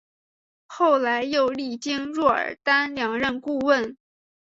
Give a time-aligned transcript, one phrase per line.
[0.65, 3.95] 后来又历经若尔丹两任顾问。